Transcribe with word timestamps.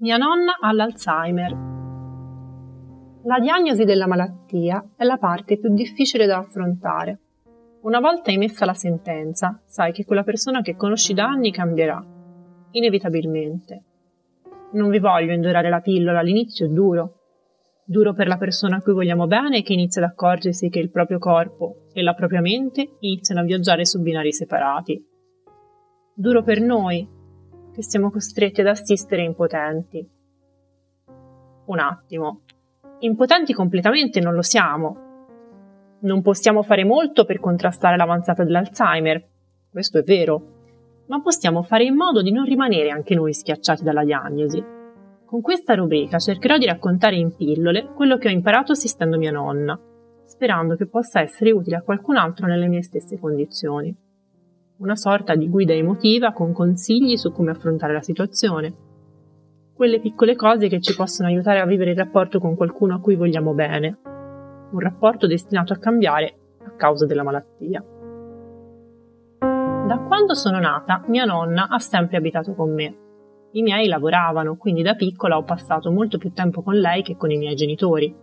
Mia 0.00 0.16
nonna 0.16 0.56
ha 0.58 0.72
l'Alzheimer. 0.72 1.52
La 3.24 3.38
diagnosi 3.38 3.84
della 3.84 4.06
malattia 4.06 4.82
è 4.96 5.04
la 5.04 5.18
parte 5.18 5.58
più 5.58 5.74
difficile 5.74 6.24
da 6.24 6.38
affrontare. 6.38 7.18
Una 7.82 8.00
volta 8.00 8.30
emessa 8.30 8.64
la 8.64 8.72
sentenza, 8.72 9.60
sai 9.66 9.92
che 9.92 10.06
quella 10.06 10.22
persona 10.22 10.62
che 10.62 10.74
conosci 10.74 11.12
da 11.12 11.26
anni 11.26 11.52
cambierà, 11.52 12.02
inevitabilmente. 12.70 13.84
Non 14.72 14.88
vi 14.88 15.00
voglio 15.00 15.34
indorare 15.34 15.68
la 15.68 15.80
pillola, 15.80 16.20
all'inizio 16.20 16.64
è 16.64 16.70
duro. 16.70 17.16
Duro 17.84 18.14
per 18.14 18.26
la 18.26 18.38
persona 18.38 18.76
a 18.76 18.80
cui 18.80 18.94
vogliamo 18.94 19.26
bene 19.26 19.60
che 19.60 19.74
inizia 19.74 20.02
ad 20.02 20.08
accorgersi 20.08 20.70
che 20.70 20.78
il 20.78 20.90
proprio 20.90 21.18
corpo 21.18 21.88
e 21.92 22.00
la 22.00 22.14
propria 22.14 22.40
mente 22.40 22.96
iniziano 23.00 23.42
a 23.42 23.44
viaggiare 23.44 23.84
su 23.84 24.00
binari 24.00 24.32
separati. 24.32 25.06
Duro 26.14 26.42
per 26.42 26.62
noi 26.62 27.18
che 27.72 27.82
siamo 27.82 28.10
costretti 28.10 28.60
ad 28.60 28.66
assistere 28.66 29.22
impotenti. 29.22 30.06
Un 31.66 31.78
attimo. 31.78 32.40
Impotenti 33.00 33.52
completamente 33.52 34.20
non 34.20 34.34
lo 34.34 34.42
siamo. 34.42 35.08
Non 36.00 36.22
possiamo 36.22 36.62
fare 36.62 36.84
molto 36.84 37.24
per 37.24 37.40
contrastare 37.40 37.96
l'avanzata 37.96 38.44
dell'Alzheimer, 38.44 39.24
questo 39.70 39.98
è 39.98 40.02
vero, 40.02 41.04
ma 41.06 41.20
possiamo 41.20 41.62
fare 41.62 41.84
in 41.84 41.94
modo 41.94 42.22
di 42.22 42.32
non 42.32 42.44
rimanere 42.44 42.90
anche 42.90 43.14
noi 43.14 43.32
schiacciati 43.32 43.82
dalla 43.82 44.04
diagnosi. 44.04 44.62
Con 45.24 45.40
questa 45.40 45.74
rubrica 45.74 46.18
cercherò 46.18 46.58
di 46.58 46.66
raccontare 46.66 47.16
in 47.16 47.34
pillole 47.36 47.92
quello 47.94 48.16
che 48.16 48.28
ho 48.28 48.32
imparato 48.32 48.72
assistendo 48.72 49.16
mia 49.16 49.30
nonna, 49.30 49.78
sperando 50.24 50.74
che 50.74 50.86
possa 50.86 51.20
essere 51.20 51.52
utile 51.52 51.76
a 51.76 51.82
qualcun 51.82 52.16
altro 52.16 52.46
nelle 52.46 52.66
mie 52.66 52.82
stesse 52.82 53.18
condizioni 53.18 53.94
una 54.80 54.96
sorta 54.96 55.34
di 55.34 55.48
guida 55.48 55.74
emotiva 55.74 56.32
con 56.32 56.52
consigli 56.52 57.16
su 57.16 57.32
come 57.32 57.50
affrontare 57.50 57.92
la 57.92 58.00
situazione. 58.00 58.74
Quelle 59.74 60.00
piccole 60.00 60.34
cose 60.36 60.68
che 60.68 60.80
ci 60.80 60.94
possono 60.94 61.28
aiutare 61.28 61.60
a 61.60 61.66
vivere 61.66 61.90
il 61.90 61.98
rapporto 61.98 62.38
con 62.38 62.56
qualcuno 62.56 62.94
a 62.94 63.00
cui 63.00 63.14
vogliamo 63.14 63.52
bene, 63.52 63.98
un 64.70 64.78
rapporto 64.78 65.26
destinato 65.26 65.74
a 65.74 65.78
cambiare 65.78 66.34
a 66.64 66.70
causa 66.76 67.04
della 67.04 67.22
malattia. 67.22 67.84
Da 69.40 69.98
quando 70.06 70.34
sono 70.34 70.58
nata, 70.58 71.04
mia 71.08 71.24
nonna 71.24 71.68
ha 71.68 71.78
sempre 71.78 72.16
abitato 72.16 72.54
con 72.54 72.72
me. 72.72 72.96
I 73.52 73.62
miei 73.62 73.86
lavoravano, 73.86 74.56
quindi 74.56 74.80
da 74.80 74.94
piccola 74.94 75.36
ho 75.36 75.44
passato 75.44 75.90
molto 75.90 76.16
più 76.16 76.32
tempo 76.32 76.62
con 76.62 76.76
lei 76.76 77.02
che 77.02 77.16
con 77.16 77.30
i 77.30 77.36
miei 77.36 77.54
genitori. 77.54 78.14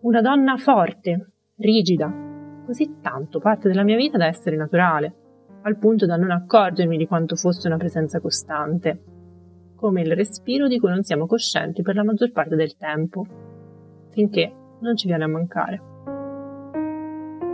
Una 0.00 0.20
donna 0.20 0.56
forte, 0.58 1.32
rigida, 1.56 2.12
così 2.66 2.98
tanto 3.00 3.38
parte 3.38 3.68
della 3.68 3.84
mia 3.84 3.96
vita 3.96 4.18
da 4.18 4.26
essere 4.26 4.56
naturale 4.56 5.26
al 5.62 5.76
punto 5.76 6.06
da 6.06 6.16
non 6.16 6.30
accorgermi 6.30 6.96
di 6.96 7.06
quanto 7.06 7.36
fosse 7.36 7.66
una 7.66 7.76
presenza 7.76 8.20
costante, 8.20 9.02
come 9.74 10.02
il 10.02 10.14
respiro 10.14 10.66
di 10.66 10.78
cui 10.78 10.88
non 10.88 11.02
siamo 11.02 11.26
coscienti 11.26 11.82
per 11.82 11.94
la 11.94 12.04
maggior 12.04 12.32
parte 12.32 12.56
del 12.56 12.76
tempo, 12.76 13.24
finché 14.10 14.52
non 14.80 14.96
ci 14.96 15.06
viene 15.06 15.24
a 15.24 15.28
mancare. 15.28 15.82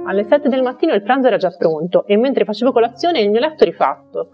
Alle 0.06 0.25
7 0.25 0.48
del 0.48 0.62
mattino 0.62 0.92
il 0.92 1.02
pranzo 1.02 1.28
era 1.28 1.38
già 1.38 1.50
pronto 1.50 2.06
e 2.06 2.16
mentre 2.16 2.44
facevo 2.44 2.72
colazione 2.72 3.20
il 3.20 3.30
mio 3.30 3.41
letto 3.41 3.64
rifatto. 3.64 4.30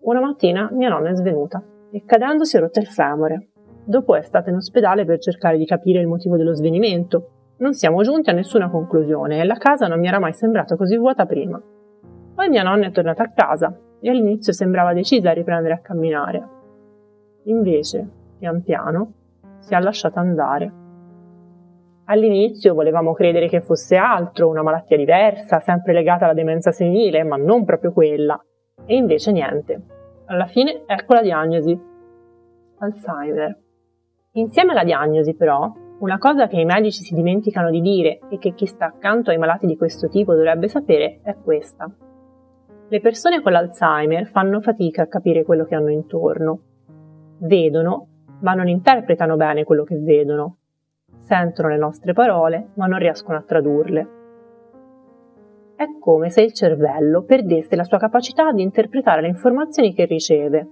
Una 0.00 0.20
mattina 0.20 0.68
mia 0.72 0.88
nonna 0.88 1.10
è 1.10 1.14
svenuta 1.14 1.62
e 1.90 2.04
cadendo 2.04 2.44
si 2.44 2.56
è 2.56 2.60
rotta 2.60 2.80
il 2.80 2.86
femore. 2.86 3.48
Dopo 3.84 4.16
è 4.16 4.22
stata 4.22 4.50
in 4.50 4.56
ospedale 4.56 5.04
per 5.04 5.18
cercare 5.18 5.56
di 5.56 5.66
capire 5.66 6.00
il 6.00 6.08
motivo 6.08 6.36
dello 6.36 6.54
svenimento. 6.54 7.30
Non 7.58 7.74
siamo 7.74 8.02
giunti 8.02 8.30
a 8.30 8.32
nessuna 8.32 8.68
conclusione 8.68 9.40
e 9.40 9.44
la 9.44 9.56
casa 9.56 9.86
non 9.86 10.00
mi 10.00 10.08
era 10.08 10.18
mai 10.18 10.32
sembrata 10.32 10.76
così 10.76 10.96
vuota 10.96 11.26
prima. 11.26 11.60
Poi 12.36 12.50
mia 12.50 12.62
nonna 12.62 12.88
è 12.88 12.90
tornata 12.90 13.22
a 13.22 13.32
casa 13.32 13.74
e 13.98 14.10
all'inizio 14.10 14.52
sembrava 14.52 14.92
decisa 14.92 15.30
a 15.30 15.32
riprendere 15.32 15.72
a 15.72 15.78
camminare. 15.78 16.48
Invece, 17.44 18.06
pian 18.38 18.62
piano, 18.62 19.12
si 19.60 19.72
è 19.72 19.80
lasciata 19.80 20.20
andare. 20.20 20.70
All'inizio 22.04 22.74
volevamo 22.74 23.14
credere 23.14 23.48
che 23.48 23.62
fosse 23.62 23.96
altro, 23.96 24.50
una 24.50 24.62
malattia 24.62 24.98
diversa, 24.98 25.60
sempre 25.60 25.94
legata 25.94 26.26
alla 26.26 26.34
demenza 26.34 26.72
senile, 26.72 27.24
ma 27.24 27.36
non 27.36 27.64
proprio 27.64 27.94
quella. 27.94 28.38
E 28.84 28.94
invece 28.94 29.32
niente. 29.32 29.82
Alla 30.26 30.46
fine 30.46 30.82
ecco 30.84 31.14
la 31.14 31.22
diagnosi. 31.22 31.80
Alzheimer. 32.80 33.58
Insieme 34.32 34.72
alla 34.72 34.84
diagnosi, 34.84 35.34
però, 35.34 35.72
una 36.00 36.18
cosa 36.18 36.48
che 36.48 36.60
i 36.60 36.66
medici 36.66 37.02
si 37.02 37.14
dimenticano 37.14 37.70
di 37.70 37.80
dire 37.80 38.18
e 38.28 38.36
che 38.36 38.52
chi 38.52 38.66
sta 38.66 38.84
accanto 38.84 39.30
ai 39.30 39.38
malati 39.38 39.64
di 39.64 39.78
questo 39.78 40.08
tipo 40.08 40.34
dovrebbe 40.34 40.68
sapere 40.68 41.20
è 41.22 41.34
questa. 41.42 41.90
Le 42.88 43.00
persone 43.00 43.42
con 43.42 43.50
l'Alzheimer 43.50 44.26
fanno 44.28 44.60
fatica 44.60 45.02
a 45.02 45.06
capire 45.08 45.42
quello 45.42 45.64
che 45.64 45.74
hanno 45.74 45.90
intorno. 45.90 46.60
Vedono, 47.38 48.06
ma 48.42 48.54
non 48.54 48.68
interpretano 48.68 49.34
bene 49.34 49.64
quello 49.64 49.82
che 49.82 49.96
vedono. 49.96 50.58
Sentono 51.18 51.68
le 51.68 51.78
nostre 51.78 52.12
parole, 52.12 52.68
ma 52.74 52.86
non 52.86 53.00
riescono 53.00 53.38
a 53.38 53.42
tradurle. 53.42 54.08
È 55.74 55.84
come 55.98 56.30
se 56.30 56.42
il 56.42 56.52
cervello 56.52 57.24
perdesse 57.24 57.74
la 57.74 57.82
sua 57.82 57.98
capacità 57.98 58.52
di 58.52 58.62
interpretare 58.62 59.20
le 59.20 59.28
informazioni 59.28 59.92
che 59.92 60.04
riceve. 60.04 60.68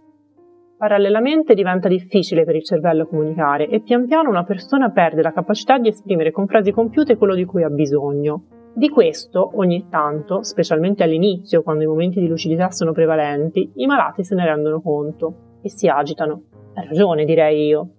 Parallelamente 0.78 1.54
diventa 1.54 1.88
difficile 1.88 2.44
per 2.44 2.54
il 2.54 2.64
cervello 2.64 3.06
comunicare 3.06 3.68
e 3.68 3.80
pian 3.80 4.06
piano 4.06 4.28
una 4.28 4.44
persona 4.44 4.90
perde 4.90 5.22
la 5.22 5.32
capacità 5.32 5.78
di 5.78 5.88
esprimere 5.88 6.30
con 6.30 6.46
frasi 6.46 6.70
compiute 6.70 7.16
quello 7.16 7.34
di 7.34 7.44
cui 7.44 7.64
ha 7.64 7.70
bisogno. 7.70 8.63
Di 8.76 8.88
questo, 8.88 9.52
ogni 9.54 9.86
tanto, 9.88 10.42
specialmente 10.42 11.04
all'inizio, 11.04 11.62
quando 11.62 11.84
i 11.84 11.86
momenti 11.86 12.18
di 12.18 12.26
lucidità 12.26 12.72
sono 12.72 12.90
prevalenti, 12.90 13.70
i 13.76 13.86
malati 13.86 14.24
se 14.24 14.34
ne 14.34 14.44
rendono 14.44 14.82
conto 14.82 15.58
e 15.62 15.70
si 15.70 15.86
agitano. 15.86 16.42
Ha 16.74 16.82
ragione, 16.82 17.24
direi 17.24 17.66
io. 17.66 17.90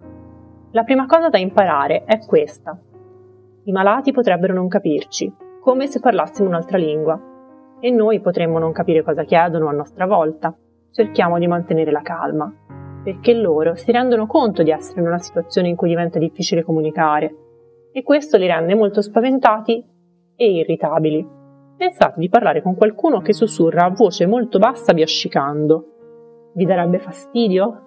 La 0.71 0.83
prima 0.83 1.05
cosa 1.05 1.29
da 1.29 1.37
imparare 1.37 2.03
è 2.03 2.19
questa. 2.19 2.77
I 3.63 3.71
malati 3.71 4.11
potrebbero 4.11 4.53
non 4.53 4.67
capirci, 4.67 5.33
come 5.61 5.87
se 5.87 6.01
parlassimo 6.01 6.49
un'altra 6.49 6.77
lingua, 6.77 7.17
e 7.79 7.89
noi 7.89 8.19
potremmo 8.19 8.59
non 8.59 8.73
capire 8.73 9.01
cosa 9.01 9.23
chiedono 9.23 9.69
a 9.69 9.71
nostra 9.73 10.05
volta. 10.05 10.53
Cerchiamo 10.91 11.39
di 11.39 11.47
mantenere 11.47 11.91
la 11.91 12.01
calma, 12.01 12.53
perché 13.01 13.33
loro 13.33 13.75
si 13.75 13.93
rendono 13.93 14.27
conto 14.27 14.61
di 14.61 14.71
essere 14.71 14.99
in 14.99 15.07
una 15.07 15.19
situazione 15.19 15.69
in 15.69 15.77
cui 15.77 15.87
diventa 15.87 16.19
difficile 16.19 16.63
comunicare, 16.63 17.33
e 17.93 18.03
questo 18.03 18.35
li 18.35 18.45
rende 18.45 18.75
molto 18.75 19.01
spaventati 19.01 19.93
e 20.35 20.51
irritabili. 20.51 21.25
Pensate 21.77 22.19
di 22.19 22.29
parlare 22.29 22.61
con 22.61 22.75
qualcuno 22.75 23.19
che 23.19 23.33
sussurra 23.33 23.85
a 23.85 23.89
voce 23.89 24.25
molto 24.25 24.59
bassa 24.59 24.93
biascicando. 24.93 26.51
Vi 26.53 26.65
darebbe 26.65 26.99
fastidio? 26.99 27.81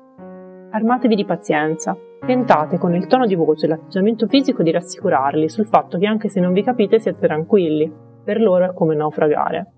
Armatevi 0.70 1.14
di 1.14 1.24
pazienza. 1.24 1.96
Tentate 2.20 2.76
con 2.76 2.94
il 2.94 3.06
tono 3.06 3.26
di 3.26 3.34
voce 3.34 3.64
e 3.64 3.68
l'atteggiamento 3.70 4.26
fisico 4.26 4.62
di 4.62 4.72
rassicurarli 4.72 5.48
sul 5.48 5.66
fatto 5.66 5.96
che 5.96 6.06
anche 6.06 6.28
se 6.28 6.40
non 6.40 6.52
vi 6.52 6.62
capite 6.62 6.98
siete 6.98 7.26
tranquilli. 7.26 7.90
Per 8.24 8.40
loro 8.40 8.66
è 8.66 8.74
come 8.74 8.94
naufragare. 8.94 9.72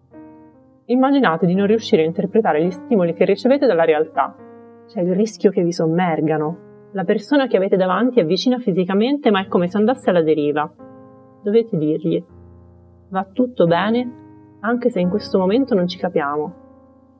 Immaginate 0.86 1.46
di 1.46 1.54
non 1.54 1.68
riuscire 1.68 2.02
a 2.02 2.06
interpretare 2.06 2.64
gli 2.64 2.70
stimoli 2.70 3.14
che 3.14 3.24
ricevete 3.24 3.66
dalla 3.66 3.84
realtà. 3.84 4.34
C'è 4.88 5.02
il 5.02 5.14
rischio 5.14 5.52
che 5.52 5.62
vi 5.62 5.72
sommergano. 5.72 6.88
La 6.92 7.04
persona 7.04 7.46
che 7.46 7.56
avete 7.56 7.76
davanti 7.76 8.18
è 8.18 8.24
vicina 8.24 8.58
fisicamente 8.58 9.30
ma 9.30 9.40
è 9.40 9.46
come 9.46 9.68
se 9.68 9.76
andasse 9.76 10.10
alla 10.10 10.22
deriva. 10.22 10.68
Dovete 11.44 11.76
dirgli 11.76 12.20
va 13.10 13.26
tutto 13.32 13.66
bene, 13.66 14.58
anche 14.60 14.90
se 14.90 15.00
in 15.00 15.10
questo 15.10 15.38
momento 15.38 15.74
non 15.74 15.86
ci 15.86 15.98
capiamo. 15.98 16.68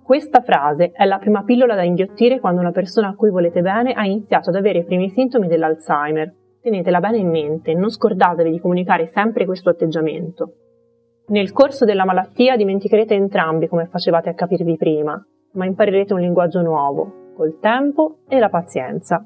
Questa 0.02 0.40
frase 0.40 0.90
è 0.90 1.04
la 1.04 1.18
prima 1.18 1.44
pillola 1.44 1.74
da 1.74 1.84
inghiottire 1.84 2.40
quando 2.40 2.60
una 2.60 2.72
persona 2.72 3.08
a 3.08 3.14
cui 3.14 3.30
volete 3.30 3.60
bene 3.60 3.92
ha 3.92 4.04
iniziato 4.04 4.50
ad 4.50 4.56
avere 4.56 4.80
i 4.80 4.84
primi 4.84 5.08
sintomi 5.10 5.46
dell'Alzheimer. 5.46 6.34
Tenetela 6.60 7.00
bene 7.00 7.18
in 7.18 7.28
mente 7.28 7.70
e 7.70 7.74
non 7.74 7.90
scordatevi 7.90 8.50
di 8.50 8.60
comunicare 8.60 9.06
sempre 9.06 9.44
questo 9.44 9.70
atteggiamento. 9.70 10.54
Nel 11.28 11.52
corso 11.52 11.84
della 11.84 12.04
malattia 12.04 12.56
dimenticherete 12.56 13.14
entrambi 13.14 13.68
come 13.68 13.86
facevate 13.86 14.28
a 14.28 14.34
capirvi 14.34 14.76
prima, 14.76 15.24
ma 15.52 15.64
imparerete 15.64 16.12
un 16.12 16.20
linguaggio 16.20 16.60
nuovo, 16.60 17.32
col 17.36 17.58
tempo 17.60 18.18
e 18.28 18.40
la 18.40 18.48
pazienza. 18.48 19.24